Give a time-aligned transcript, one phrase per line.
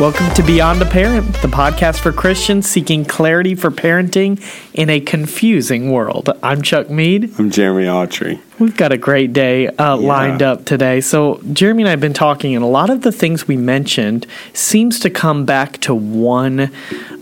[0.00, 4.40] Welcome to Beyond a Parent, the podcast for Christians seeking clarity for parenting
[4.72, 6.30] in a confusing world.
[6.42, 7.34] I'm Chuck Mead.
[7.38, 8.40] I'm Jeremy Autry.
[8.58, 10.06] We've got a great day uh, Yeah.
[10.08, 11.02] lined up today.
[11.02, 14.26] So, Jeremy and I have been talking, and a lot of the things we mentioned
[14.54, 16.72] seems to come back to one.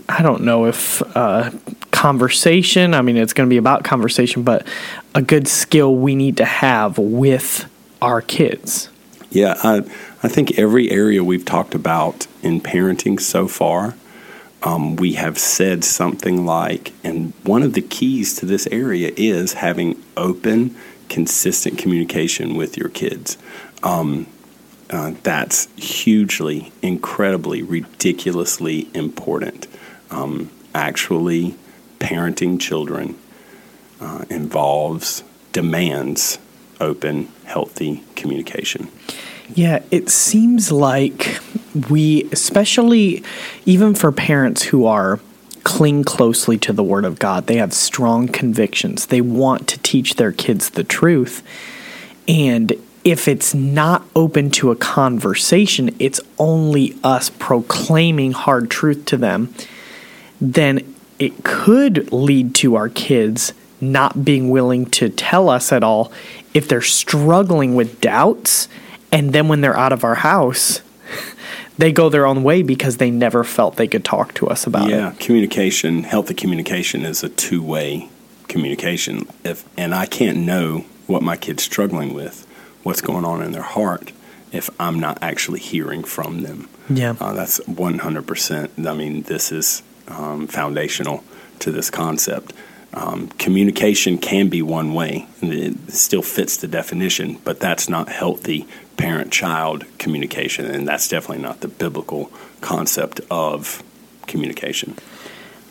[0.07, 1.51] I don't know if uh,
[1.91, 2.93] conversation.
[2.93, 4.65] I mean, it's going to be about conversation, but
[5.13, 7.69] a good skill we need to have with
[8.01, 8.87] our kids.
[9.29, 9.83] Yeah, I,
[10.23, 13.95] I think every area we've talked about in parenting so far,
[14.63, 19.53] um, we have said something like, and one of the keys to this area is
[19.53, 20.75] having open,
[21.09, 23.37] consistent communication with your kids.
[23.83, 24.27] Um,
[24.89, 29.67] uh, that's hugely, incredibly, ridiculously important.
[30.09, 31.55] Um, actually,
[31.99, 33.15] parenting children
[34.01, 36.39] uh, involves, demands
[36.79, 38.89] open, healthy communication.
[39.55, 41.39] Yeah, it seems like
[41.89, 43.23] we, especially
[43.65, 45.19] even for parents who are
[45.63, 49.07] cling closely to the Word of God, they have strong convictions.
[49.07, 51.43] They want to teach their kids the truth.
[52.27, 59.17] And if it's not open to a conversation, it's only us proclaiming hard truth to
[59.17, 59.53] them,
[60.39, 66.11] then it could lead to our kids not being willing to tell us at all
[66.53, 68.67] if they're struggling with doubts.
[69.11, 70.81] And then when they're out of our house,
[71.77, 74.89] they go their own way because they never felt they could talk to us about
[74.89, 74.99] yeah, it.
[74.99, 78.09] Yeah, communication, healthy communication is a two-way
[78.47, 79.27] communication.
[79.43, 82.45] If and I can't know what my kid's struggling with,
[82.83, 84.11] what's going on in their heart,
[84.51, 86.67] if I'm not actually hearing from them.
[86.89, 87.15] Yeah.
[87.19, 88.87] Uh, that's 100%.
[88.87, 91.23] I mean, this is um, foundational
[91.59, 92.53] to this concept.
[92.93, 98.09] Um, communication can be one way, and it still fits the definition, but that's not
[98.09, 98.67] healthy
[98.97, 103.83] parent child communication, and that's definitely not the biblical concept of
[104.27, 104.95] communication.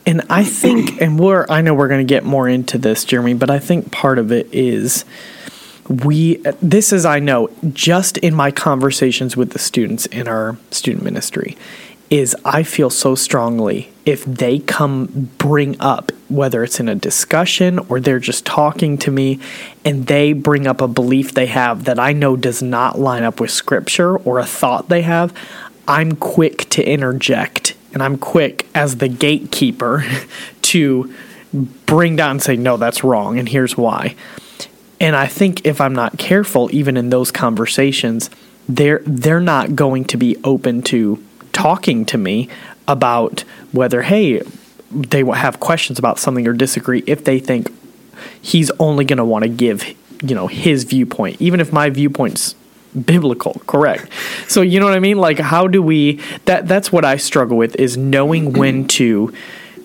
[0.07, 3.34] And I think, and we're, I know we're going to get more into this, Jeremy,
[3.34, 5.05] but I think part of it is
[5.89, 11.05] we, this is, I know, just in my conversations with the students in our student
[11.05, 11.59] ministry,
[12.11, 17.79] is I feel so strongly if they come bring up, whether it's in a discussion
[17.79, 19.39] or they're just talking to me,
[19.85, 23.41] and they bring up a belief they have that I know does not line up
[23.41, 25.35] with scripture or a thought they have,
[25.87, 30.05] I'm quick to interject and I'm quick as the gatekeeper
[30.63, 31.15] to
[31.87, 34.15] bring down and say, no, that's wrong, and here's why.
[35.01, 38.31] And I think if I'm not careful, even in those conversations,
[38.69, 42.48] they're they're not going to be open to talking to me
[42.86, 43.41] about
[43.72, 44.42] whether, hey,
[44.91, 47.72] they have questions about something or disagree if they think
[48.41, 49.84] he's only going to want to give,
[50.22, 52.54] you know, his viewpoint, even if my viewpoint's
[53.04, 54.10] biblical correct.
[54.48, 55.19] So you know what i mean?
[55.19, 59.32] Like how do we that that's what i struggle with is knowing when to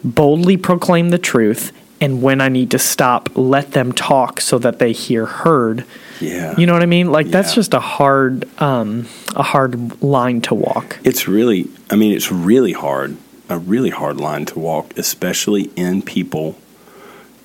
[0.04, 1.72] boldly proclaim the truth
[2.04, 5.86] and when i need to stop let them talk so that they hear heard.
[6.20, 6.56] Yeah.
[6.58, 7.12] you know what i mean?
[7.12, 11.00] Like that's just a hard um a hard line to walk.
[11.04, 13.18] It's really, I mean, it's really hard,
[13.50, 16.58] a really hard line to walk, especially in people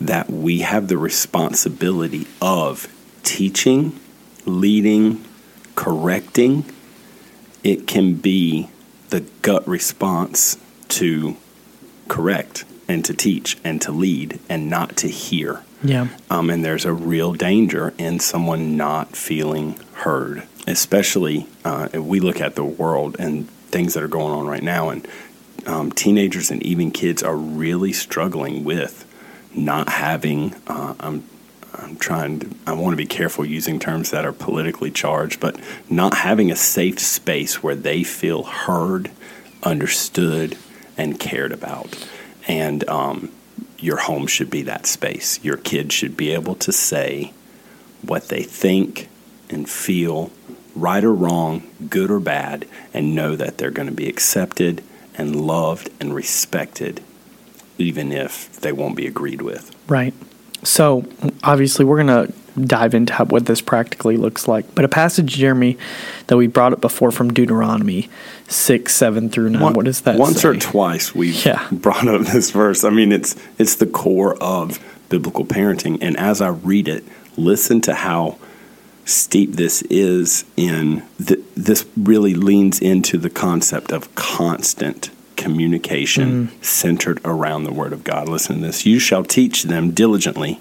[0.00, 2.88] that we have the responsibility of
[3.22, 3.98] teaching,
[4.44, 5.24] leading,
[5.74, 6.64] correcting.
[7.64, 8.68] It can be
[9.08, 10.58] the gut response
[10.88, 11.36] to
[12.06, 15.62] correct and to teach and to lead and not to hear.
[15.82, 22.02] yeah Um, and there's a real danger in someone not feeling heard, especially uh, if
[22.02, 24.88] we look at the world and things that are going on right now.
[24.88, 25.06] And
[25.66, 29.04] um, teenagers and even kids are really struggling with
[29.54, 30.54] not having.
[30.66, 31.24] Uh, I'm,
[31.74, 35.60] I'm trying to, I want to be careful using terms that are politically charged, but
[35.90, 39.10] not having a safe space where they feel heard,
[39.62, 40.56] understood,
[40.96, 42.08] and cared about.
[42.48, 43.30] And um,
[43.78, 45.38] your home should be that space.
[45.44, 47.32] Your kids should be able to say
[48.02, 49.08] what they think
[49.50, 50.30] and feel,
[50.74, 54.82] right or wrong, good or bad, and know that they're going to be accepted
[55.14, 57.02] and loved and respected,
[57.76, 59.74] even if they won't be agreed with.
[59.88, 60.14] Right.
[60.64, 61.04] So
[61.42, 64.74] obviously, we're going to dive into how, what this practically looks like.
[64.74, 65.78] But a passage, Jeremy,
[66.26, 68.08] that we brought up before from Deuteronomy
[68.48, 69.62] six, seven through nine.
[69.62, 70.48] One- what does that Once say?
[70.48, 71.66] or twice we've Yeah.
[71.70, 72.82] brought up this verse.
[72.84, 74.78] I mean, it's it's the core of
[75.08, 75.98] biblical parenting.
[76.00, 77.04] And as I read it,
[77.36, 78.36] listen to how
[79.04, 86.64] steep this is in th- this really leans into the concept of constant communication mm.
[86.64, 88.28] centered around the word of God.
[88.28, 88.84] Listen to this.
[88.84, 90.60] You shall teach them diligently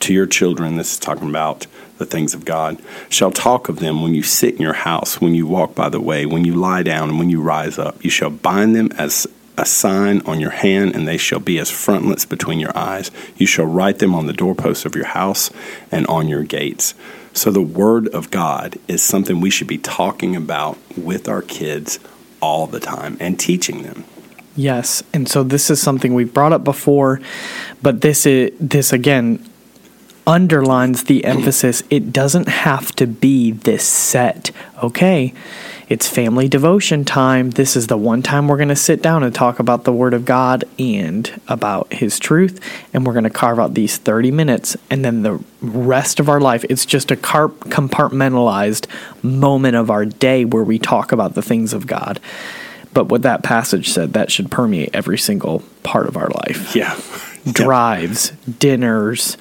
[0.00, 0.76] to your children.
[0.76, 1.66] This is talking about
[1.96, 5.34] the things of God, shall talk of them when you sit in your house, when
[5.34, 8.04] you walk by the way, when you lie down, and when you rise up.
[8.04, 9.26] You shall bind them as
[9.56, 13.10] a sign on your hand, and they shall be as frontlets between your eyes.
[13.36, 15.50] You shall write them on the doorposts of your house
[15.90, 16.94] and on your gates.
[17.32, 21.98] So, the Word of God is something we should be talking about with our kids
[22.40, 24.04] all the time and teaching them.
[24.58, 27.20] Yes, and so this is something we've brought up before,
[27.80, 29.48] but this is this again
[30.26, 31.84] underlines the emphasis.
[31.90, 34.50] It doesn't have to be this set.
[34.82, 35.32] Okay,
[35.88, 37.50] it's family devotion time.
[37.50, 40.12] This is the one time we're going to sit down and talk about the Word
[40.12, 42.60] of God and about His truth.
[42.92, 44.76] And we're going to carve out these 30 minutes.
[44.90, 48.88] And then the rest of our life, it's just a compartmentalized
[49.22, 52.18] moment of our day where we talk about the things of God.
[52.94, 56.74] But what that passage said, that should permeate every single part of our life.
[56.74, 56.98] Yeah.
[57.52, 59.36] Drives, dinners,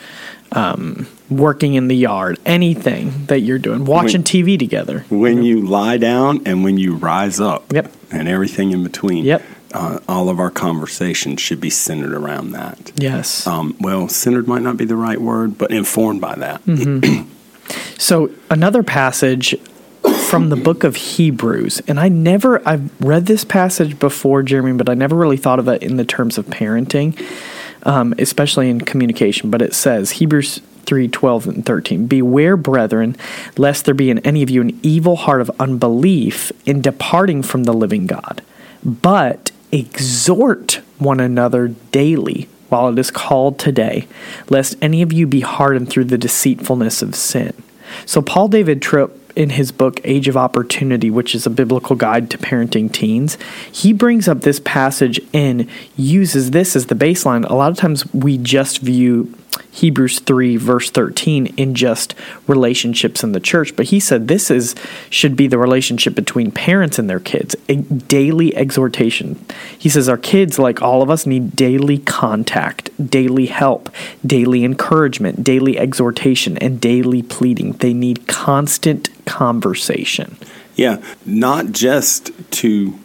[0.52, 5.06] um, working in the yard, anything that you're doing, watching When- TV together.
[5.10, 7.72] When you lie down and when you rise up.
[7.74, 7.92] Yep.
[8.12, 9.26] And everything in between.
[9.26, 9.42] Yep.
[9.74, 12.94] Uh, all of our conversations should be centered around that.
[12.96, 13.46] Yes.
[13.46, 16.62] Um, well, centered might not be the right word, but informed by that.
[17.98, 19.54] So another passage
[20.28, 24.90] from the book of Hebrews, and I never I've read this passage before, Jeremy, but
[24.90, 27.18] I never really thought of it in the terms of parenting,
[27.84, 29.50] um, especially in communication.
[29.50, 33.16] But it says Hebrews three twelve and thirteen: Beware, brethren,
[33.58, 37.64] lest there be in any of you an evil heart of unbelief in departing from
[37.64, 38.42] the living God,
[38.84, 44.08] but exhort one another daily while it is called today,
[44.50, 47.54] lest any of you be hardened through the deceitfulness of sin.
[48.06, 52.32] So, Paul David Tripp, in his book Age of Opportunity, which is a biblical guide
[52.32, 53.38] to parenting teens,
[53.72, 57.48] he brings up this passage and uses this as the baseline.
[57.48, 59.32] A lot of times we just view
[59.72, 62.16] Hebrews 3 verse 13 in just
[62.48, 64.76] relationships in the church, but he said this is
[65.10, 69.44] should be the relationship between parents and their kids, a daily exhortation.
[69.78, 73.90] He says our kids like all of us need daily contact, daily help,
[74.26, 77.74] daily encouragement, daily exhortation and daily pleading.
[77.74, 80.38] They need constant conversation.
[80.76, 82.98] Yeah, not just to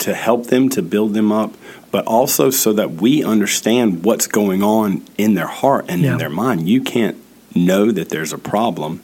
[0.00, 1.54] to help them to build them up,
[1.90, 6.12] but also so that we understand what's going on in their heart and Yeah.
[6.12, 6.68] in their mind.
[6.68, 7.16] You can't
[7.54, 9.00] know that there's a problem,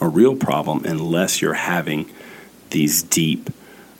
[0.00, 2.06] a real problem, unless you're having
[2.70, 3.50] these deep,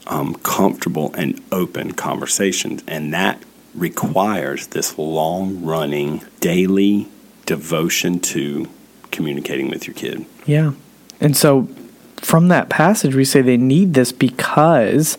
[0.06, 3.42] um, comfortable, and open conversations, and that
[3.74, 7.08] requires this long running daily
[7.46, 8.68] devotion to
[9.10, 10.24] communicating with your kid.
[10.46, 10.72] Yeah.
[11.20, 11.68] And so
[12.16, 15.18] from that passage, we say they need this because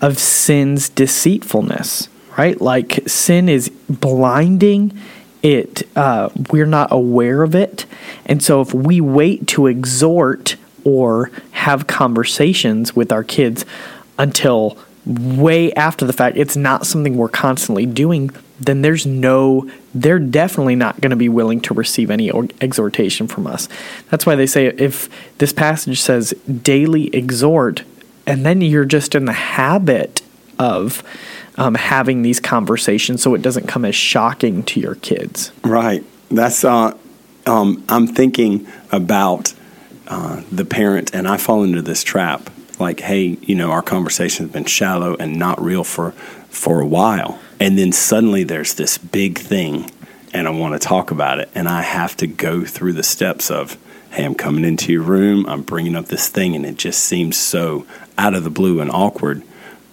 [0.00, 2.60] of sin's deceitfulness, right?
[2.60, 4.98] Like sin is blinding.
[5.42, 7.86] It uh, we're not aware of it,
[8.24, 13.64] and so if we wait to exhort or have conversations with our kids
[14.18, 18.30] until way after the fact, it's not something we're constantly doing.
[18.58, 23.46] Then there's no, they're definitely not going to be willing to receive any exhortation from
[23.46, 23.68] us.
[24.10, 25.08] That's why they say if
[25.38, 26.32] this passage says
[26.62, 27.84] daily exhort,
[28.26, 30.22] and then you're just in the habit
[30.58, 31.02] of
[31.56, 35.52] um, having these conversations so it doesn't come as shocking to your kids.
[35.64, 36.04] Right.
[36.30, 36.96] That's uh,
[37.46, 39.54] um, I'm thinking about
[40.08, 42.50] uh, the parent, and I fall into this trap.
[42.78, 46.12] Like, hey, you know, our conversation has been shallow and not real for
[46.50, 49.90] for a while, and then suddenly there's this big thing,
[50.32, 53.50] and I want to talk about it, and I have to go through the steps
[53.50, 53.76] of,
[54.10, 57.36] hey, I'm coming into your room, I'm bringing up this thing, and it just seems
[57.36, 57.86] so
[58.18, 59.42] out of the blue and awkward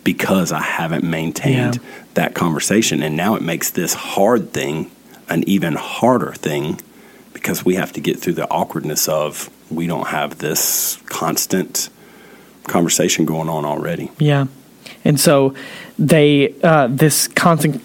[0.04, 1.82] because I haven't maintained Yeah.
[2.16, 3.02] that conversation.
[3.04, 4.92] And now it makes this hard thing
[5.30, 6.80] an even harder thing
[7.34, 11.90] because we have to get through the awkwardness of we don't have this constant
[12.66, 14.12] conversation going on already.
[14.20, 14.46] Yeah.
[15.06, 15.54] And so
[15.98, 17.82] they uh, this constant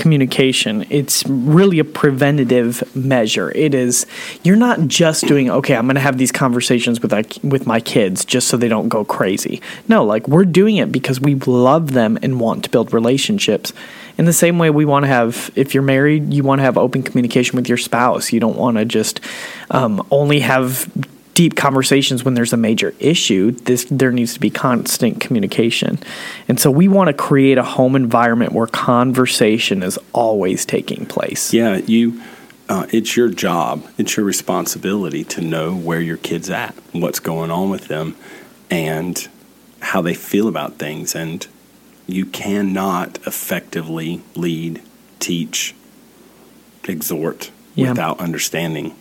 [0.00, 0.86] communication.
[0.88, 3.52] It's really a preventative measure.
[3.54, 4.06] It is
[4.42, 7.80] you're not just doing okay i'm going to have these conversations with like with my
[7.80, 9.60] kids just so they don't go crazy.
[9.88, 13.72] No like we're doing it because we love them and want to build relationships.
[14.16, 16.78] In the same way we want to have if you're married you want to have
[16.78, 18.32] open communication with your spouse.
[18.32, 19.20] You don't want to just
[19.70, 20.90] um, only have
[21.40, 25.98] deep conversations when there's a major issue this there needs to be constant communication
[26.48, 31.54] and so we want to create a home environment where conversation is always taking place
[31.54, 32.20] Yeah, you.
[32.68, 33.82] Uh, it's your job.
[33.96, 38.16] It's your responsibility to know where your kid's at, what's going on with them,
[38.70, 39.26] and
[39.80, 41.14] how they feel about things.
[41.16, 41.44] And
[42.06, 44.82] you cannot effectively lead,
[45.20, 45.74] teach,
[46.86, 47.88] exhort Yeah.
[47.88, 48.94] without understanding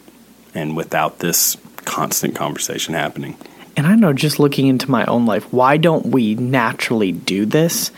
[0.56, 1.58] and without this
[1.90, 3.36] constant conversation happening.
[3.76, 7.92] And I know just looking into my own life, why don't we naturally do this?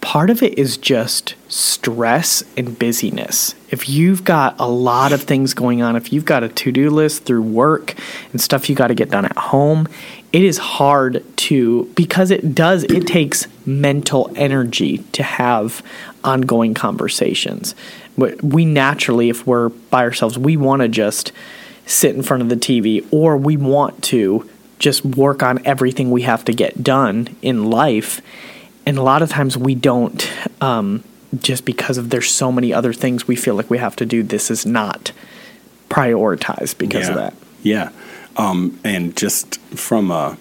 [0.00, 3.54] Part of it is just stress and busyness.
[3.70, 6.90] If you've got a lot of things going on, if you've got a to do
[6.90, 7.94] list through work
[8.32, 9.88] and stuff you got to get done at home,
[10.32, 15.82] it is hard to, because it does, it takes mental energy to have
[16.24, 17.74] ongoing conversations.
[18.16, 21.32] We naturally, if we're by ourselves, we want to just
[21.86, 26.22] sit in front of the TV or we want to just work on everything we
[26.22, 28.20] have to get done in life.
[28.84, 31.02] And a lot of times we don't, um,
[31.38, 34.22] just because of there's so many other things we feel like we have to do.
[34.22, 35.12] This is not
[35.88, 37.10] prioritized because yeah.
[37.10, 37.34] of that.
[37.62, 37.90] Yeah.
[38.36, 40.36] Um, and just from a,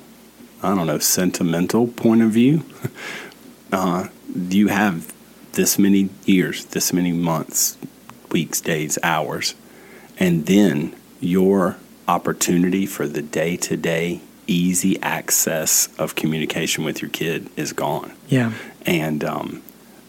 [0.61, 2.63] I don't know, sentimental point of view,
[3.71, 5.13] uh, you have
[5.53, 7.77] this many years, this many months,
[8.31, 9.55] weeks, days, hours,
[10.17, 17.09] and then your opportunity for the day to day easy access of communication with your
[17.09, 18.13] kid is gone.
[18.27, 18.53] Yeah.
[18.85, 19.63] And um,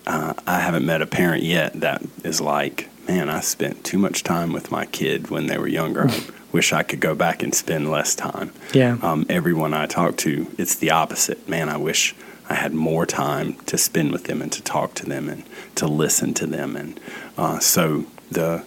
[0.07, 4.23] uh, I haven't met a parent yet that is like, man, I spent too much
[4.23, 6.09] time with my kid when they were younger.
[6.09, 6.21] I
[6.53, 8.53] wish I could go back and spend less time.
[8.73, 8.99] Yeah.
[9.03, 11.49] Um, everyone I talk to, it's the opposite.
[11.49, 12.15] Man, I wish
[12.49, 15.45] I had more time to spend with them and to talk to them and
[15.77, 16.77] to listen to them.
[16.77, 17.01] And
[17.37, 18.65] uh, so the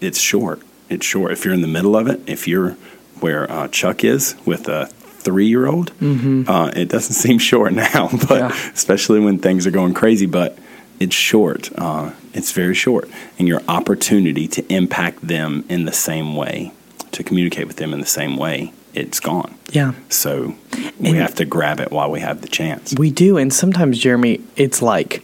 [0.00, 0.62] it's short.
[0.92, 1.32] It's short.
[1.32, 2.72] If you're in the middle of it, if you're
[3.20, 8.10] where uh, Chuck is with a three year old, uh, it doesn't seem short now,
[8.28, 8.70] but Yeah.
[8.74, 10.26] especially when things are going crazy.
[10.26, 10.58] But
[11.00, 11.70] it's short.
[11.76, 13.08] Uh, it's very short.
[13.38, 16.72] And your opportunity to impact them in the same way,
[17.12, 19.54] to communicate with them in the same way, it's gone.
[19.70, 19.94] Yeah.
[20.10, 20.54] So
[21.00, 22.94] we And- have to grab it while we have the chance.
[22.98, 23.38] We do.
[23.38, 25.22] And sometimes, Jeremy, it's like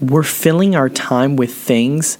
[0.00, 2.16] we're filling our time with things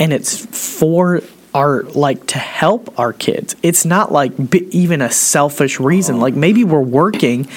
[0.00, 1.22] and it's for
[1.54, 3.56] our, like, to help our kids.
[3.62, 6.20] It's not like b- even a selfish reason.
[6.20, 7.48] Like maybe we're working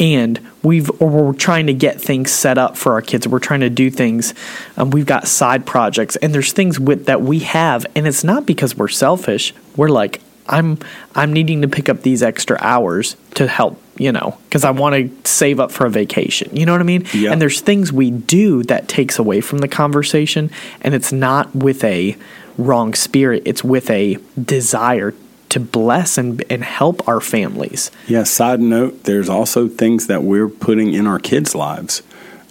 [0.00, 3.28] and we've, or we're trying to get things set up for our kids.
[3.28, 4.34] We're trying to do things.
[4.76, 7.86] Um, we've got side projects and there's things with that we have.
[7.94, 9.54] And it's not because we're selfish.
[9.76, 10.78] We're like, I'm
[11.14, 14.94] I'm needing to pick up these extra hours to help, you know, because I want
[14.94, 16.54] to save up for a vacation.
[16.54, 17.06] You know what I mean?
[17.14, 17.32] Yeah.
[17.32, 20.50] And there's things we do that takes away from the conversation,
[20.82, 22.16] and it's not with a
[22.58, 23.42] wrong spirit.
[23.44, 25.14] It's with a desire
[25.50, 27.90] to bless and and help our families.
[28.08, 32.02] Yeah, side note, there's also things that we're putting in our kids' lives,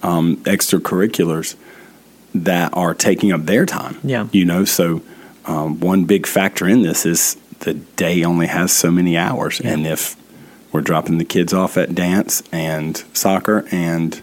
[0.01, 1.55] um, extracurriculars
[2.33, 3.97] that are taking up their time.
[4.03, 4.27] Yeah.
[4.31, 5.01] You know, so
[5.45, 9.59] um, one big factor in this is the day only has so many hours.
[9.59, 9.71] Yeah.
[9.71, 10.15] And if
[10.71, 14.21] we're dropping the kids off at dance and soccer and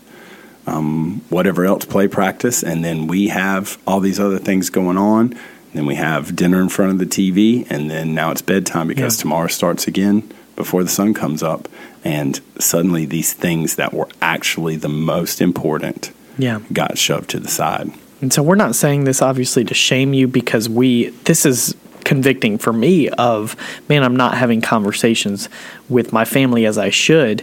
[0.67, 5.39] um, whatever else, play practice, and then we have all these other things going on.
[5.73, 9.17] Then we have dinner in front of the TV, and then now it's bedtime because
[9.17, 9.23] Yeah.
[9.23, 10.25] tomorrow starts again
[10.57, 11.69] before the sun comes up.
[12.05, 16.61] And suddenly, these things that were actually the most important Yeah.
[16.73, 17.91] got shoved to the side.
[18.23, 21.75] And so we're not saying this obviously to shame you because we this is
[22.05, 23.55] convicting for me of
[23.89, 25.49] man I'm not having conversations
[25.89, 27.43] with my family as I should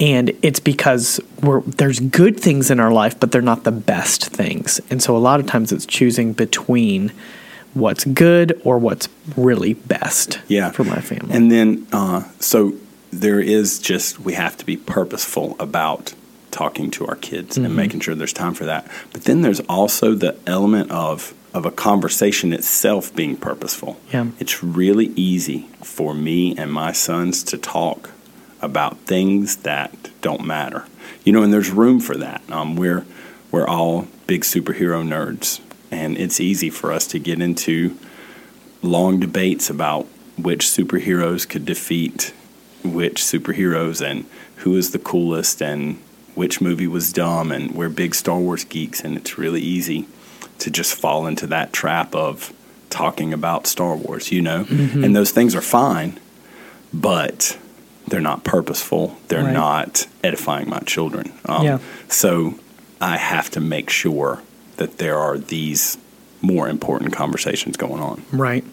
[0.00, 4.26] and it's because we're there's good things in our life but they're not the best
[4.26, 4.80] things.
[4.90, 7.12] And so a lot of times it's choosing between
[7.74, 10.70] what's good or what's really best Yeah.
[10.70, 11.34] for my family.
[11.34, 12.74] And then, uh, so
[13.12, 16.14] there is just, we have to be purposeful about
[16.50, 17.64] talking to our kids Mm-hmm.
[17.66, 18.86] and making sure there's time for that.
[19.12, 23.98] But then there's also the element of, of a conversation itself being purposeful.
[24.12, 24.26] Yeah.
[24.38, 28.10] It's really easy for me and my sons to talk
[28.60, 30.84] about things that don't matter.
[31.24, 32.42] You know, and there's room for that.
[32.50, 33.04] Um, we're,
[33.50, 35.60] we're all big superhero nerds,
[35.90, 37.96] and it's easy for us to get into
[38.82, 42.32] long debates about which superheroes could defeat
[42.84, 44.24] which superheroes and
[44.58, 45.96] who is the coolest and
[46.36, 50.06] which movie was dumb and we're big Star Wars geeks and it's really easy
[50.58, 52.52] to just fall into that trap of
[52.90, 54.64] talking about Star Wars, you know?
[54.70, 56.18] And those things are fine,
[56.92, 57.58] but
[58.06, 59.18] they're not purposeful.
[59.28, 59.52] They're Right.
[59.52, 61.32] not edifying my children.
[61.44, 61.78] Um, Yeah.
[62.08, 62.54] So
[63.00, 64.40] I have to make sure
[64.78, 65.98] that there are these
[66.40, 68.22] more important conversations going on.
[68.32, 68.64] Right.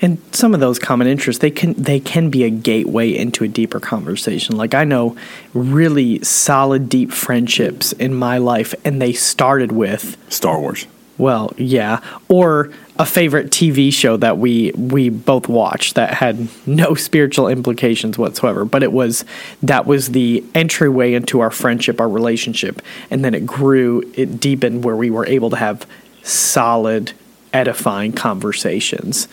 [0.00, 3.48] And some of those common interests, they can they can be a gateway into a
[3.48, 4.56] deeper conversation.
[4.56, 5.16] Like I know
[5.52, 10.86] really solid deep friendships in my life and they started with Star Wars.
[11.18, 16.94] Well, yeah, or a favorite TV show that we we both watched that had no
[16.94, 19.24] spiritual implications whatsoever, but it was
[19.62, 24.84] that was the entryway into our friendship, our relationship, and then it grew, it deepened
[24.84, 25.86] where we were able to have
[26.22, 27.12] solid
[27.52, 29.28] edifying conversations.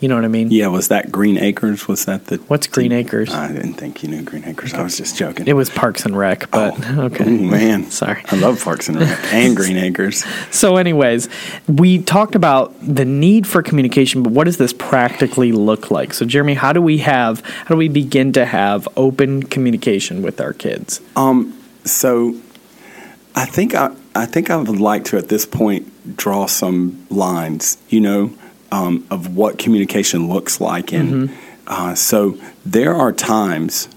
[0.00, 0.50] You know what I mean?
[0.50, 1.88] Yeah, was that Green Acres?
[1.88, 3.32] Was that the What's Green Acres?
[3.32, 4.74] I didn't think you knew Green Acres.
[4.74, 5.46] I was just joking.
[5.46, 7.24] It was Parks and Rec, but Oh, okay.
[7.24, 8.22] Oh, man, Sorry.
[8.26, 10.24] I love Parks and Rec and Green Acres.
[10.50, 11.28] So, anyways,
[11.68, 16.12] we talked about the need for communication, but what does this practically look like?
[16.12, 20.40] So, Jeremy, how do we have, how do we begin to have open communication with
[20.40, 21.00] our kids?
[21.16, 22.34] Um, so,
[23.34, 27.78] I think I, I think I would like to at this point draw some lines,
[27.88, 28.32] you know,
[28.74, 31.30] um, of what communication looks like, and
[31.66, 33.88] uh, so there are times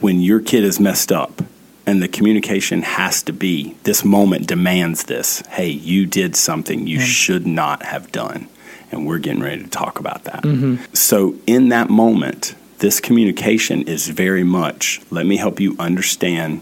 [0.00, 1.42] when your kid is messed up,
[1.86, 5.42] and the communication has to be this moment demands this.
[5.48, 8.48] Hey, you did something you should not have done,
[8.92, 10.44] and we're getting ready to talk about that.
[10.92, 16.60] So, in that moment, this communication is very much let me help you understand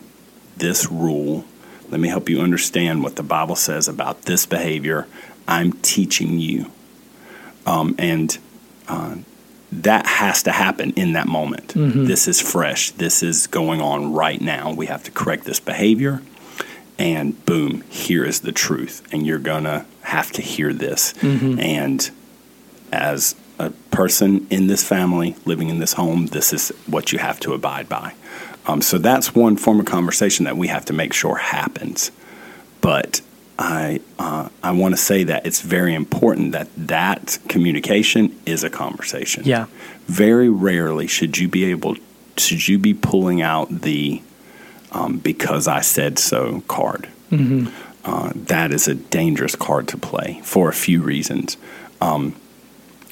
[0.57, 1.45] this rule.
[1.91, 5.07] Let me help you understand what the Bible says about this behavior.
[5.49, 6.71] I'm teaching you.
[7.67, 8.39] Um, and
[8.89, 9.17] uh,
[9.73, 11.75] that has to happen in that moment.
[12.07, 12.93] This is fresh.
[12.93, 14.73] This is going on right now.
[14.73, 16.23] We have to correct this behavior.
[16.99, 19.07] And boom, here is the truth.
[19.13, 21.13] And you're going to have to hear this.
[21.61, 22.11] And
[22.93, 27.41] as a person in this family, living in this home, this is what you have
[27.41, 28.15] to abide by.
[28.67, 32.11] Um, so that's one form of conversation that we have to make sure happens.
[32.81, 33.21] But
[33.59, 38.71] I uh, I want to say that it's very important that that communication is a
[38.71, 39.45] conversation.
[39.45, 39.67] Yeah.
[40.07, 41.97] Very rarely should you be able
[42.37, 44.23] should you be pulling out the
[44.93, 47.09] um, because I said so card.
[48.05, 51.57] Uh, that is a dangerous card to play for a few reasons.
[52.01, 52.33] Um,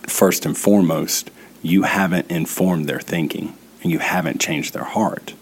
[0.06, 1.30] first and foremost,
[1.62, 5.34] you haven't informed their thinking and you haven't changed their heart.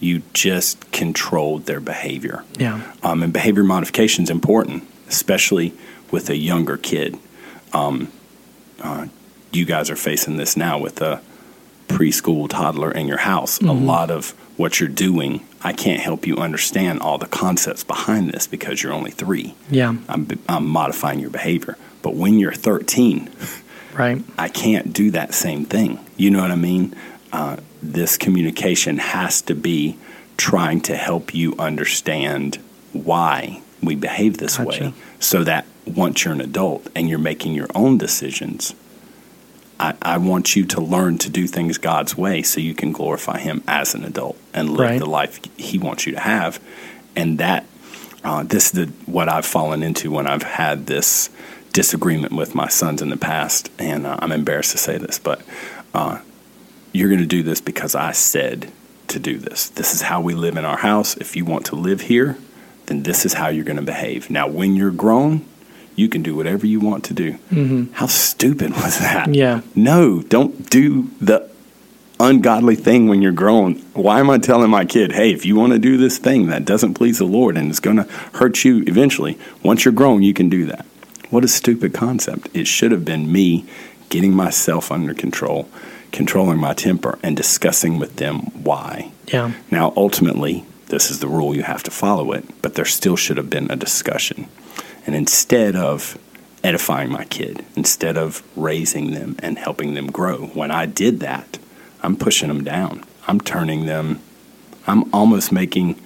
[0.00, 2.42] You just controlled their behavior.
[2.58, 2.80] Yeah.
[3.02, 5.74] Um, and behavior modification is important, especially
[6.10, 7.18] with a younger kid.
[7.72, 8.10] Um,
[8.82, 9.06] uh,
[9.52, 11.20] you guys are facing this now with a
[11.88, 13.60] preschool toddler in your house.
[13.60, 18.30] A lot of what you're doing, I can't help you understand all the concepts behind
[18.30, 19.54] this because you're only three.
[19.70, 19.96] Yeah.
[20.08, 21.76] I'm, I'm modifying your behavior.
[22.02, 23.28] But when you're 13,
[23.92, 24.22] Right.
[24.38, 25.98] I can't do that same thing.
[26.16, 26.94] You know what I mean?
[27.32, 29.96] Uh, this communication has to be
[30.36, 32.56] trying to help you understand
[32.92, 34.68] why we behave this Gotcha.
[34.68, 38.74] way so that once you're an adult and you're making your own decisions,
[39.78, 43.38] I, I want you to learn to do things God's way so you can glorify
[43.38, 44.98] Him as an adult and live Right.
[44.98, 46.60] the life He wants you to have.
[47.16, 47.64] And that,
[48.24, 51.30] uh, this is the, what I've fallen into when I've had this
[51.72, 53.70] disagreement with my sons in the past.
[53.78, 55.40] And uh, I'm embarrassed to say this, but
[55.94, 56.20] uh,
[56.92, 58.70] you're going to do this because I said
[59.08, 59.68] to do this.
[59.68, 61.16] This is how we live in our house.
[61.16, 62.38] If you want to live here,
[62.86, 64.30] then this is how you're going to behave.
[64.30, 65.44] Now, when you're grown,
[65.96, 67.32] you can do whatever you want to do.
[67.50, 67.92] Mm-hmm.
[67.92, 69.34] How stupid was that?
[69.34, 69.60] Yeah.
[69.74, 71.50] No, don't do the
[72.18, 73.74] ungodly thing when you're grown.
[73.94, 76.64] Why am I telling my kid, hey, if you want to do this thing that
[76.64, 80.34] doesn't please the Lord and it's going to hurt you eventually, once you're grown, you
[80.34, 80.86] can do that?
[81.30, 82.48] What a stupid concept.
[82.52, 83.64] It should have been me
[84.08, 85.68] getting myself under control,
[86.12, 89.12] controlling my temper, and discussing with them why.
[89.28, 89.52] Yeah.
[89.70, 93.36] Now, ultimately, this is the rule, you have to follow it, but there still should
[93.36, 94.48] have been a discussion.
[95.06, 96.18] And instead of
[96.62, 101.58] edifying my kid, instead of raising them and helping them grow, when I did that,
[102.02, 103.04] I'm pushing them down.
[103.28, 104.20] I'm turning them,
[104.86, 106.00] I'm almost making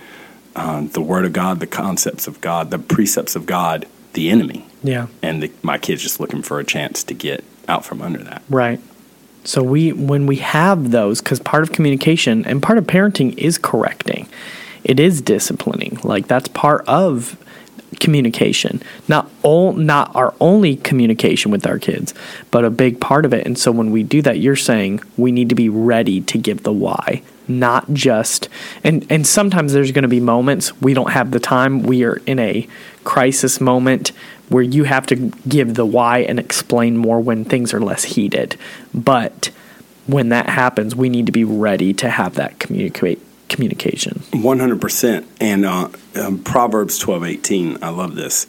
[0.55, 4.67] uh, the Word of God, the concepts of God, the precepts of God, the enemy.
[4.83, 5.07] Yeah.
[5.23, 8.43] And the, my kid's just looking for a chance to get out from under that.
[8.49, 8.81] Right.
[9.45, 13.59] So we when we have those cuz part of communication and part of parenting is
[13.59, 14.27] correcting.
[14.83, 15.99] It is disciplining.
[16.03, 17.37] Like that's part of
[18.01, 18.83] communication.
[19.09, 22.15] Not all not our only communication with our kids,
[22.51, 23.47] but a big part of it.
[23.47, 26.63] And so when we do that, you're saying we need to be ready to give
[26.63, 28.49] the why, not just
[28.83, 31.83] and and sometimes there's going to be moments we don't have the time.
[31.83, 32.67] We are in a
[33.05, 34.13] crisis moment
[34.49, 35.17] where you have to
[35.49, 38.57] give the why and explain more when things are less heated.
[38.93, 39.51] But
[40.07, 44.23] when that happens, we need to be ready to have that communicate communication.
[44.33, 45.27] One hundred percent.
[45.41, 47.79] And uh, um, Proverbs twelve eighteen.
[47.83, 48.47] I love this.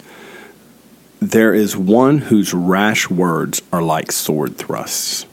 [1.21, 5.25] There is one whose rash words are like sword thrusts,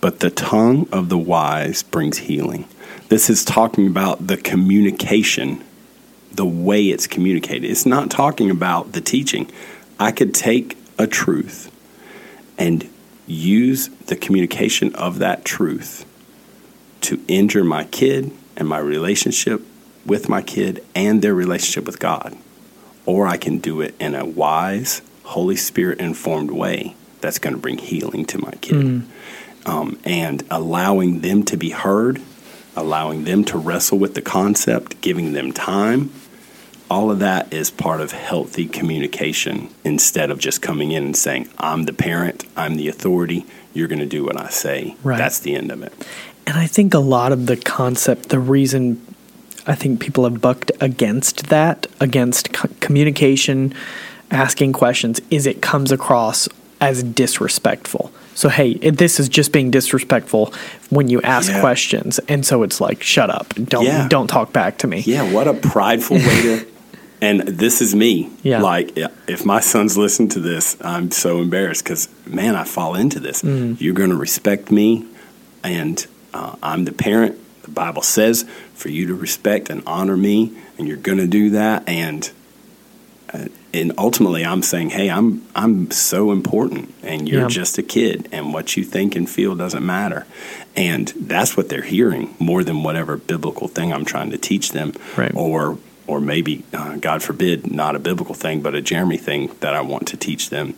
[0.00, 2.66] but the tongue of the wise brings healing.
[3.08, 5.64] This is talking about the communication,
[6.30, 7.70] the way it's communicated.
[7.70, 9.50] It's not talking about the teaching.
[9.98, 11.72] I could take a truth
[12.58, 12.88] and
[13.26, 16.04] use the communication of that truth
[17.02, 19.62] to injure my kid and my relationship
[20.04, 22.36] with my kid and their relationship with God.
[23.06, 27.60] Or I can do it in a wise, Holy Spirit informed way that's going to
[27.60, 28.74] bring healing to my kid.
[29.66, 32.20] um, and allowing them to be heard,
[32.78, 36.10] allowing them to wrestle with the concept, giving them time.
[36.90, 41.48] All of that is part of healthy communication instead of just coming in and saying,
[41.58, 44.96] I'm the parent, I'm the authority, you're going to do what I say.
[45.02, 45.18] Right.
[45.18, 45.92] That's the end of it.
[46.46, 49.04] And I think a lot of the concept, the reason
[49.66, 53.74] I think people have bucked against that, against co- communication,
[54.30, 56.48] asking questions, is it comes across
[56.80, 58.10] as disrespectful.
[58.38, 60.54] So, hey, it, this is just being disrespectful
[60.90, 61.60] when you ask Yeah.
[61.60, 62.20] questions.
[62.28, 63.52] And so it's like, shut up.
[63.56, 64.06] Don't, Yeah.
[64.06, 65.00] don't talk back to me.
[65.04, 66.66] Yeah, what a prideful way to.
[67.20, 68.30] And this is me.
[68.44, 68.62] Yeah.
[68.62, 68.96] Like,
[69.26, 73.42] if my sons listen to this, I'm so embarrassed because, man, I fall into this.
[73.42, 73.82] Mm-hmm.
[73.82, 75.04] You're going to respect me,
[75.64, 77.36] and uh, I'm the parent.
[77.64, 81.50] The Bible says for you to respect and honor me, and you're going to do
[81.50, 81.88] that.
[81.88, 82.30] And
[83.74, 87.48] and ultimately, I'm saying, hey, I'm I'm so important, and you're Yeah.
[87.48, 90.26] just a kid, and what you think and feel doesn't matter.
[90.76, 94.92] And that's what they're hearing more than whatever biblical thing I'm trying to teach them,
[95.16, 95.32] Right.
[95.34, 99.74] or or maybe, uh, God forbid, not a biblical thing, but a Jeremy thing that
[99.74, 100.72] I want to teach them.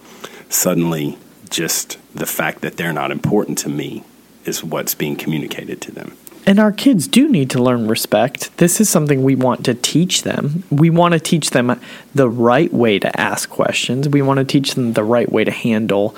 [0.49, 1.19] Suddenly,
[1.51, 4.03] just the fact that they're not important to me
[4.45, 6.13] is what's being communicated to them.
[6.47, 8.57] And our kids do need to learn respect.
[8.57, 10.65] This is something we want to teach them.
[10.71, 11.81] We want to teach them
[12.15, 14.09] the right way to ask questions.
[14.09, 16.17] We want to teach them the right way to handle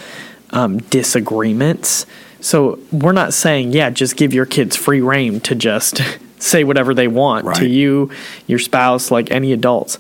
[0.50, 2.06] um, disagreements.
[2.40, 6.00] So we're not saying, yeah, just give your kids free reign to just
[6.38, 8.11] say whatever they want to you,
[8.46, 9.98] your spouse, like any adults.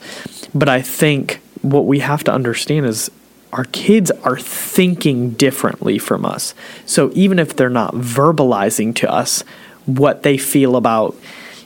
[0.54, 3.10] But I think what we have to understand is
[3.52, 6.54] our kids are thinking differently from us.
[6.86, 9.44] So even if they're not verbalizing to us
[9.86, 11.14] what they feel about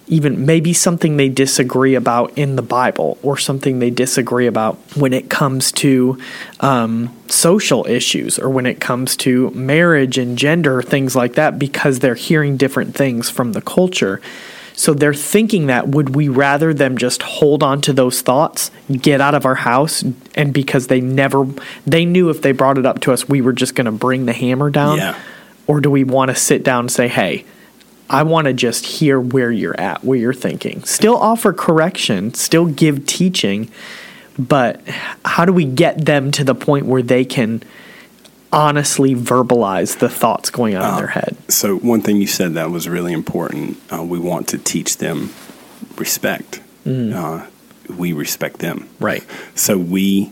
[0.09, 5.13] even maybe something they disagree about in the Bible or something they disagree about when
[5.13, 6.19] it comes to
[6.61, 11.99] um, social issues or when it comes to marriage and gender, things like that, because
[11.99, 14.21] they're hearing different things from the culture.
[14.75, 19.21] So they're thinking that would we rather them just hold on to those thoughts, get
[19.21, 21.47] out of our house, and because they never,
[21.87, 24.27] they knew if they brought it up to us, we were just going to bring
[24.27, 24.99] the hammer down?
[24.99, 25.19] Yeah.
[25.67, 27.45] Or do we want to sit down and say, hey,
[28.09, 30.85] I want to just hear where you're at, where you're thinking.
[30.85, 33.71] Still offer correction, still give teaching,
[34.39, 34.81] but
[35.25, 37.63] how do we get them to the point where they can
[38.53, 41.37] honestly verbalize the thoughts going on in their head?
[41.49, 43.79] So one thing you said that was really important.
[43.93, 45.33] Uh, we want to teach them
[45.97, 46.61] respect.
[46.87, 47.47] Uh,
[47.89, 49.25] we respect them, Right.
[49.55, 50.31] So we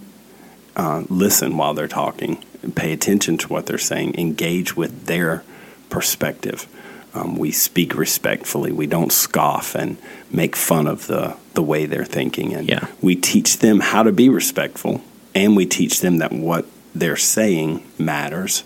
[0.76, 5.42] uh, listen while they're talking, pay attention to what they're saying, engage with their
[5.88, 6.68] perspective.
[7.14, 8.72] Um, we speak respectfully.
[8.72, 9.96] We don't scoff and
[10.30, 12.52] make fun of the the way they're thinking.
[12.52, 12.86] And Yeah.
[13.00, 15.02] we teach them how to be respectful,
[15.34, 18.64] and we teach them that what they're saying matters,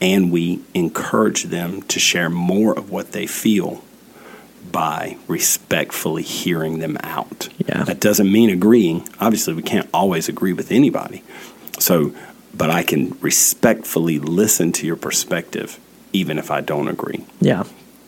[0.00, 3.82] and we encourage them to share more of what they feel
[4.72, 7.48] by respectfully hearing them out.
[7.58, 7.84] Yeah.
[7.84, 9.06] That doesn't mean agreeing.
[9.20, 11.22] Obviously, we can't always agree with anybody.
[11.78, 12.12] So,
[12.54, 15.78] but I can respectfully listen to your perspective,
[16.14, 17.24] even if I don't agree.
[17.40, 17.64] Yeah.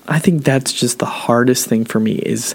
[0.09, 2.55] I think that's just the hardest thing for me is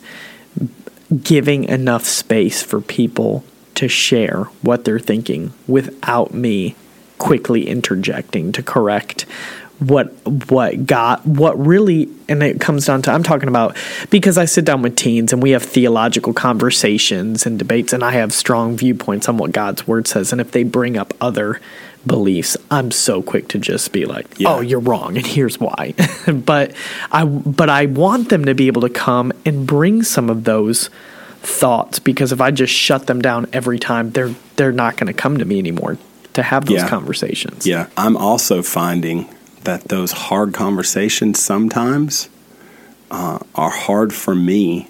[1.23, 3.43] giving enough space for people
[3.75, 6.75] to share what they're thinking without me
[7.17, 9.25] quickly interjecting to correct
[9.79, 10.07] what
[10.49, 13.77] what got what really and it comes down to I'm talking about
[14.09, 18.11] because I sit down with teens and we have theological conversations and debates and I
[18.13, 21.61] have strong viewpoints on what God's word says and if they bring up other
[22.07, 24.55] beliefs I'm so quick to just be like Yeah.
[24.55, 25.93] oh you're wrong and here's why
[26.33, 26.73] but
[27.11, 30.89] I but I want them to be able to come and bring some of those
[31.41, 35.13] thoughts because if I just shut them down every time they're they're not going to
[35.13, 35.97] come to me anymore
[36.33, 36.89] to have those Yeah.
[36.89, 39.27] conversations Yeah, I'm also finding
[39.63, 42.29] that those hard conversations sometimes
[43.11, 44.87] uh, are hard for me.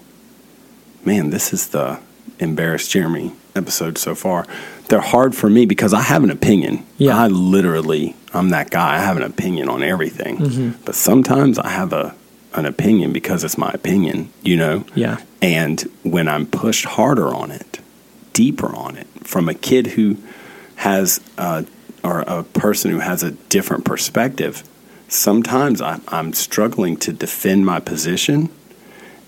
[1.04, 2.00] Man, this is the
[2.38, 4.46] embarrassed Jeremy episode so far.
[4.88, 6.86] They're hard for me because I have an opinion.
[6.96, 7.16] Yeah.
[7.16, 8.96] I literally, I'm that guy.
[8.96, 10.38] I have an opinion on everything.
[10.38, 10.84] Mm-hmm.
[10.84, 12.14] But sometimes I have a
[12.54, 14.84] an opinion because it's my opinion, you know?
[14.94, 15.20] Yeah.
[15.42, 17.80] And when I'm pushed harder on it,
[18.32, 20.16] deeper on it, from a kid who
[20.76, 21.64] has, uh,
[22.02, 24.62] or a person who has a different perspective,
[25.08, 28.48] sometimes I, I'm struggling to defend my position.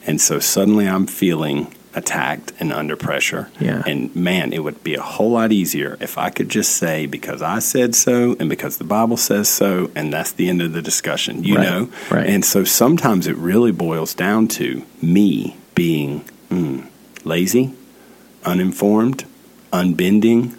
[0.07, 3.51] And so suddenly I'm feeling attacked and under pressure.
[3.59, 3.83] Yeah.
[3.87, 7.43] And man, it would be a whole lot easier if I could just say, because
[7.43, 10.83] I said so and because the Bible says so, and that's the end of the
[10.83, 11.65] discussion, you Right.
[11.69, 11.91] know?
[12.11, 12.29] Right.
[12.29, 16.87] And so sometimes it really boils down to me being mm,
[17.25, 17.75] lazy,
[18.45, 19.25] uninformed,
[19.73, 20.57] unbending,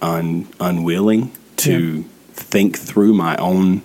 [0.00, 3.82] un, unwilling to think through my own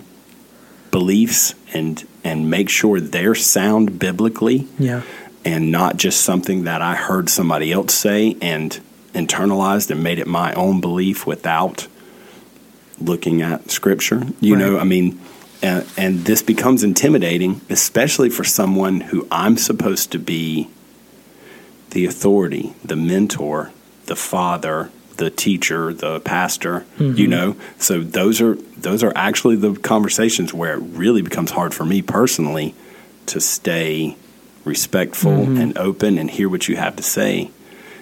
[0.90, 5.02] beliefs and and make sure they're sound biblically Yeah.
[5.44, 8.78] And not just something that I heard somebody else say and
[9.12, 11.86] internalized and made it my own belief without
[13.00, 14.26] looking at scripture.
[14.40, 15.20] You know, I mean,
[15.62, 20.68] and, and this becomes intimidating, especially for someone who I'm supposed to be
[21.90, 23.70] the authority, the mentor,
[24.06, 27.30] the father, the teacher, the pastor, you mm-hmm.
[27.30, 27.56] know.
[27.78, 32.02] So those are those are actually the conversations where it really becomes hard for me
[32.02, 32.74] personally
[33.26, 34.16] to stay
[34.64, 35.58] respectful mm-hmm.
[35.58, 37.50] and open and hear what you have to say.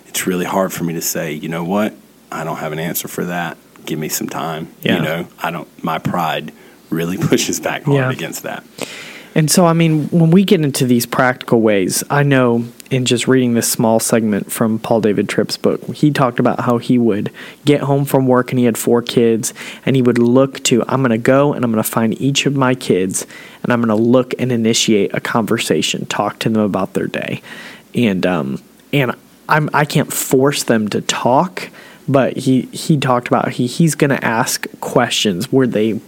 [0.07, 1.95] It's really hard for me to say, you know what?
[2.31, 3.57] I don't have an answer for that.
[3.85, 4.73] Give me some time.
[4.83, 4.97] Yeah.
[4.97, 6.53] You know, I don't my pride
[6.91, 8.11] really pushes back hard Yeah.
[8.11, 8.65] against that.
[9.35, 13.27] And so, I mean, when we get into these practical ways, I know in just
[13.27, 17.33] reading this small segment from Paul David Tripp's book, he talked about how he would
[17.65, 19.55] get home from work and he had four kids,
[19.87, 22.45] and he would look to, I'm going to go and I'm going to find each
[22.45, 23.27] of my kids,
[23.63, 27.41] and I'm going to look and initiate a conversation, talk to them about their day.
[27.95, 29.13] And, um, and
[29.49, 31.71] I'm, I can't force them to talk,
[32.07, 35.99] but he, he talked about he, he's going to ask questions where they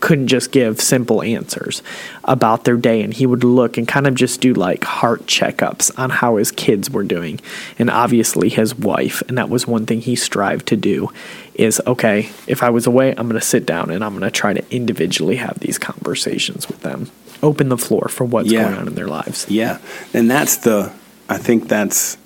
[0.00, 1.82] couldn't just give simple answers
[2.24, 5.90] about their day and he would look and kind of just do like heart checkups
[5.98, 7.40] on how his kids were doing
[7.78, 11.08] and obviously his wife and that was one thing he strived to do
[11.54, 14.30] is okay if i was away i'm going to sit down and i'm going to
[14.30, 17.10] try to individually have these conversations with them
[17.42, 18.64] open the floor for what's Yeah.
[18.64, 19.78] going on in their lives Yeah,
[20.14, 20.92] and that's the.
[21.28, 22.16] I think that's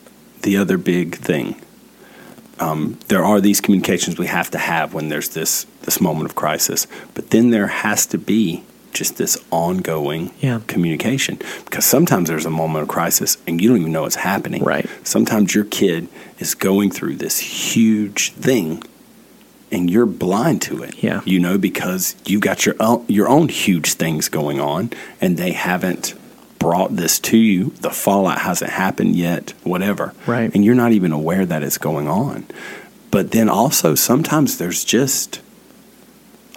[0.42, 1.60] the other big thing.
[2.60, 6.34] Um, there are these communications we have to have when there's this this moment of
[6.36, 10.60] crisis, but then there has to be just this ongoing Yeah.
[10.66, 14.62] communication because sometimes there's a moment of crisis and you don't even know what's happening.
[14.64, 14.86] Right.
[15.04, 18.82] Sometimes your kid is going through this huge thing
[19.72, 21.02] and you're blind to it.
[21.02, 21.20] Yeah.
[21.24, 25.52] You know, because you've got your own, your own huge things going on and they
[25.52, 26.14] haven't
[26.60, 27.70] brought this to you.
[27.80, 30.14] The fallout hasn't happened yet, whatever.
[30.26, 30.54] Right.
[30.54, 32.46] And you're not even aware that it's going on.
[33.10, 35.40] But then also sometimes there's just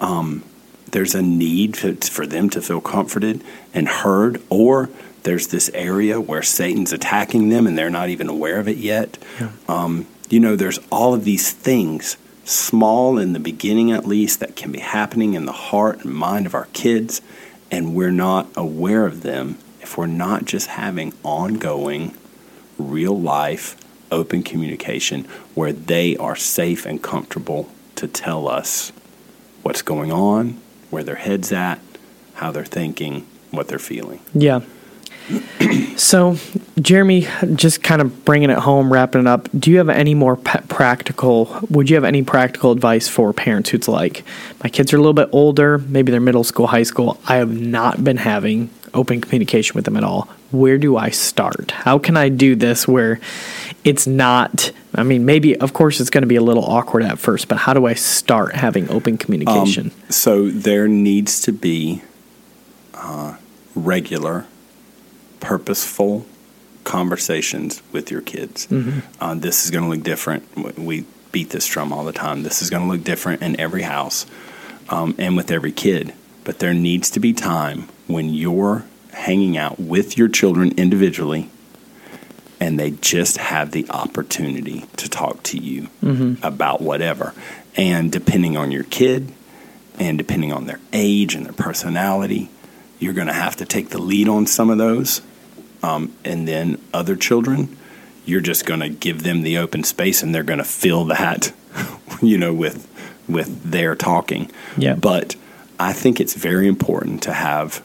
[0.00, 0.44] um
[0.92, 4.90] there's a need for them to feel comforted and heard or
[5.24, 9.18] there's this area where Satan's attacking them and they're not even aware of it yet.
[9.68, 14.54] Um, you know, there's all of these things, small in the beginning at least, that
[14.54, 17.22] can be happening in the heart and mind of our kids,
[17.70, 22.16] and we're not aware of them if we're not just having ongoing,
[22.78, 23.76] real life,
[24.10, 28.92] open communication where they are safe and comfortable to tell us
[29.62, 31.78] what's going on, where their head's at,
[32.36, 34.20] how they're thinking, what they're feeling.
[34.32, 34.62] Yeah.
[35.96, 36.38] so,
[36.80, 39.50] Jeremy, just kind of bringing it home, wrapping it up.
[39.58, 41.58] Do you have any more practical?
[41.68, 44.24] Would you have any practical advice for parents who's like,
[44.62, 47.20] my kids are a little bit older, maybe they're middle school, high school.
[47.26, 50.28] I have not been having open communication with them at all.
[50.50, 51.72] Where do I start?
[51.72, 53.20] How can I do this where
[53.82, 54.72] it's not?
[54.94, 57.58] I mean, maybe of course it's going to be a little awkward at first, but
[57.58, 59.90] how do I start having open communication?
[60.10, 62.02] So there needs to be
[62.94, 63.36] uh,
[63.74, 64.46] regular,
[65.40, 66.24] purposeful
[66.84, 68.68] conversations with your kids.
[69.20, 70.78] Uh, this is going to look different.
[70.78, 72.42] We beat this drum all the time.
[72.44, 74.26] This is going to look different in every house
[74.88, 76.12] um, and with every kid.
[76.44, 81.50] But there needs to be time when you're hanging out with your children individually
[82.60, 85.88] and they just have the opportunity to talk to you
[86.42, 87.34] about whatever.
[87.76, 89.32] And depending on your kid
[89.98, 92.48] and depending on their age and their personality,
[92.98, 95.20] you're going to have to take the lead on some of those.
[95.82, 97.76] Um, and then other children,
[98.24, 101.52] you're just going to give them the open space and they're going to fill that,
[102.22, 102.88] you know, with
[103.28, 104.50] with their talking.
[104.76, 104.94] Yeah.
[104.94, 105.36] But
[105.78, 107.82] I think it's very important to have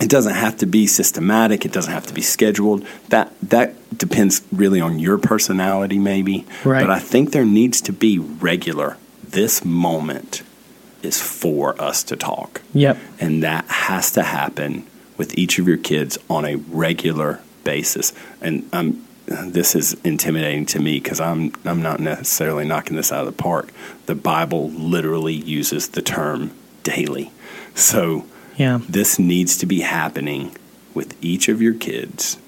[0.00, 1.64] it doesn't have to be systematic.
[1.64, 2.86] It doesn't have to be scheduled.
[3.10, 6.44] That that depends really on your personality, maybe.
[6.64, 6.80] Right.
[6.80, 8.96] But I think there needs to be regular.
[9.22, 10.42] This moment
[11.02, 12.96] is for us to talk, Yep.
[13.20, 18.12] and that has to happen with each of your kids on a regular basis.
[18.40, 23.26] And um, this is intimidating to me because I'm I'm not necessarily knocking this out
[23.26, 23.70] of the park.
[24.06, 26.50] The Bible literally uses the term
[26.82, 27.30] daily,
[27.74, 28.80] so Yeah.
[28.88, 30.56] this needs to be happening
[30.94, 32.38] with each of your kids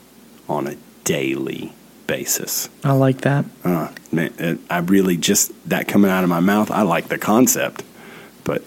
[0.49, 1.73] on a daily
[2.07, 2.69] basis.
[2.85, 3.45] I like that.
[3.65, 6.71] Uh, man, I really just that coming out of my mouth.
[6.71, 7.83] I like the concept,
[8.45, 8.63] but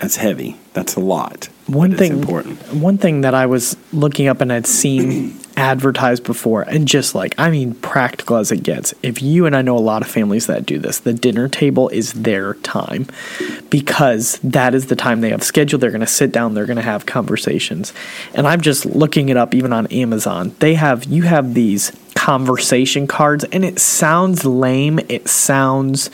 [0.00, 0.56] that's heavy.
[0.72, 1.48] That's a lot.
[1.66, 2.60] One thing important.
[2.74, 7.34] One thing that I was looking up and I'd seen advertised before and just like
[7.36, 8.94] I mean practical as it gets.
[9.02, 11.90] If you and I know a lot of families that do this, the dinner table
[11.90, 13.06] is their time
[13.68, 15.82] because that is the time they have scheduled.
[15.82, 17.92] They're going to sit down, they're going to have conversations.
[18.34, 20.54] And I'm just looking it up even on Amazon.
[20.60, 24.98] They have you have these conversation cards and it sounds lame.
[25.08, 26.10] It sounds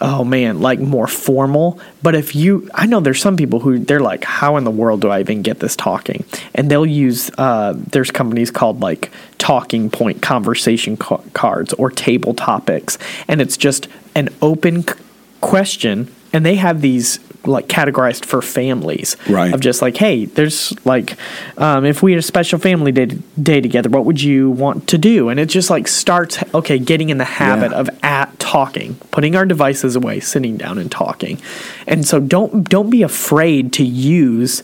[0.00, 1.78] oh man, like more formal.
[2.02, 5.00] But if you, I know there's some people who they're like, how in the world
[5.00, 6.24] do I even get this talking?
[6.54, 12.34] And they'll use, uh, there's companies called like talking point conversation ca- cards or table
[12.34, 12.98] topics.
[13.28, 14.94] And it's just an open c-
[15.40, 16.12] question.
[16.32, 19.52] And they have these like categorized for families Right.
[19.54, 21.16] of just like hey there's like
[21.58, 23.06] um, if we had a special family day,
[23.40, 27.08] day together what would you want to do and it just like starts okay getting
[27.10, 27.78] in the habit Yeah.
[27.80, 31.40] of at talking putting our devices away sitting down and talking
[31.86, 34.62] and so don't don't be afraid to use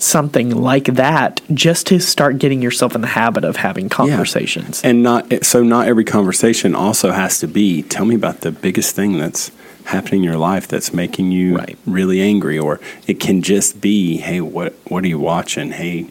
[0.00, 5.02] something like that just to start getting yourself in the habit of having conversations And
[5.02, 9.18] not so not every conversation also has to be tell me about the biggest thing
[9.18, 9.50] that's
[9.88, 11.78] happening in your life that's making you Right.
[11.86, 16.10] really angry or it can just be hey what what are you watching hey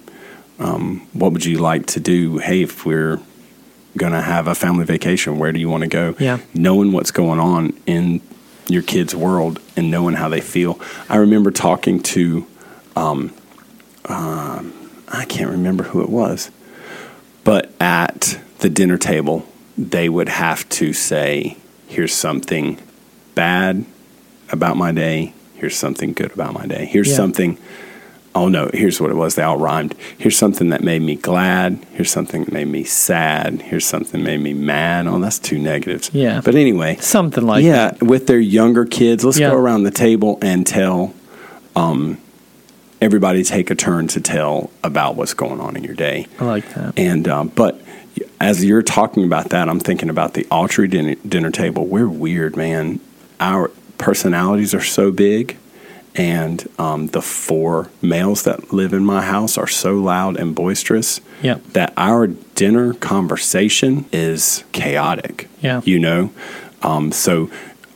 [0.59, 3.19] um, what would you like to do hey if we're
[3.95, 6.39] going to have a family vacation where do you want to go Yeah.
[6.53, 8.21] knowing what's going on in
[8.67, 12.47] your kids world and knowing how they feel i remember talking to
[12.95, 13.31] um,
[14.05, 14.73] um,
[15.07, 16.49] i can't remember who it was
[17.43, 21.55] but at the dinner table, they would have to say,
[21.87, 22.77] here's something
[23.37, 23.85] bad
[24.51, 25.33] about my day.
[25.55, 26.85] Here's something good about my day.
[26.85, 27.15] Here's Yeah.
[27.15, 27.57] something,
[28.33, 29.35] oh no, here's what it was.
[29.35, 29.93] They all rhymed.
[30.17, 31.79] Here's something that made me glad.
[31.93, 33.61] Here's something that made me sad.
[33.61, 35.05] Here's something that made me mad.
[35.07, 36.09] Oh, that's two negatives.
[36.13, 36.41] Yeah.
[36.43, 39.51] But anyway, something like yeah, with their younger kids, let's Yeah.
[39.51, 41.13] go around the table and tell
[41.75, 42.17] um,
[43.01, 46.25] everybody take a turn to tell about what's going on in your day.
[46.39, 47.79] i like that And um, but
[48.39, 51.85] as you're talking about that, I'm thinking about the Autry dinner, dinner table.
[51.85, 52.99] We're weird, man.
[53.39, 55.57] Our personalities are so big,
[56.15, 61.21] and um, the four males that live in my house are so loud and boisterous
[61.43, 61.63] Yep.
[61.73, 65.47] that our dinner conversation is chaotic.
[65.61, 65.81] Yeah.
[65.85, 66.31] you know.
[66.81, 67.49] Um, so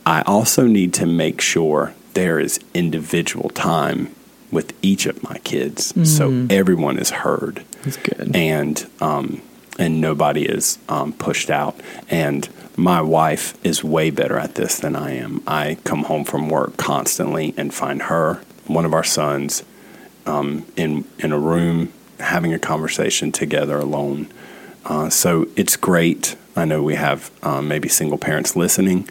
[0.06, 4.14] I also need to make sure there is individual time
[4.50, 9.40] with each of my kids, so everyone is heard it's good and um,
[9.78, 11.74] and nobody is um, pushed out.
[12.10, 15.42] And my wife is way better at this than I am.
[15.46, 19.62] I come home from work constantly and find her, one of our sons,
[20.26, 24.28] um, in in a room having a conversation together alone.
[24.84, 26.36] Uh, so it's great.
[26.56, 29.08] I know we have um, maybe single parents listening,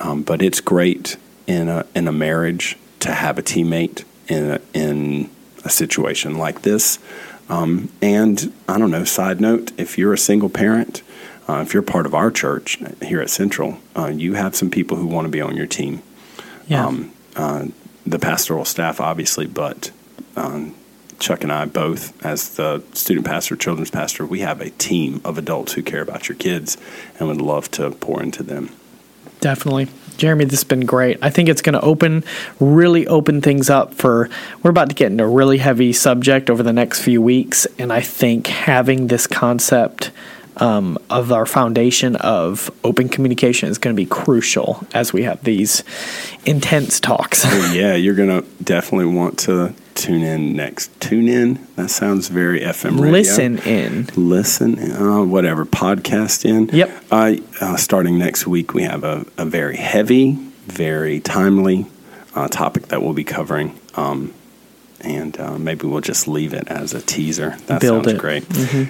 [0.00, 4.60] um, but it's great in a in a marriage to have a teammate in a,
[4.72, 5.30] in
[5.64, 6.98] a situation like this.
[7.48, 9.04] Um, and I don't know.
[9.04, 11.02] Side note: If you're a single parent,
[11.48, 14.96] uh, if you're part of our church here at Central, uh, you have some people
[14.96, 16.02] who want to be on your team.
[16.66, 17.66] yeah Um, uh,
[18.06, 19.90] the pastoral staff, obviously, but
[20.36, 20.74] um,
[21.18, 25.38] Chuck and I both, as the student pastor, children's pastor, we have a team of
[25.38, 26.76] adults who care about your kids
[27.18, 28.70] and would love to pour into them.
[29.40, 29.88] Definitely.
[30.16, 31.18] Jeremy, this has been great.
[31.20, 32.24] I think it's going to open,
[32.60, 34.30] really open things up for.
[34.62, 37.66] We're about to get into a really heavy subject over the next few weeks.
[37.78, 40.12] And I think having this concept
[40.58, 45.42] um, of our foundation of open communication is going to be crucial as we have
[45.44, 45.82] these
[46.44, 47.44] intense talks.
[47.44, 50.98] Well, yeah, you're going to definitely want to tune in next.
[51.00, 51.66] Tune in?
[51.76, 53.10] That sounds very FM radio.
[53.10, 54.08] Listen in.
[54.16, 56.68] listen, uh, whatever, podcast in.
[56.68, 57.04] Yep.
[57.10, 60.32] Uh, uh, starting next week, we have a, a very heavy,
[60.66, 61.86] very timely
[62.34, 63.78] uh, topic that we'll be covering.
[63.94, 64.34] Um,
[65.04, 67.50] and uh, maybe we'll just leave it as a teaser.
[67.66, 68.20] That Build sounds it.
[68.20, 68.44] great.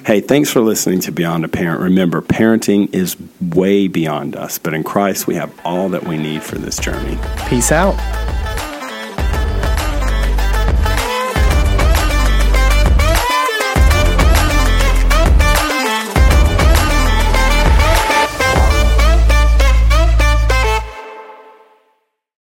[0.07, 1.81] Hey, thanks for listening to Beyond a Parent.
[1.81, 6.43] Remember, parenting is way beyond us, but in Christ, we have all that we need
[6.43, 7.19] for this journey.
[7.49, 7.95] Peace out.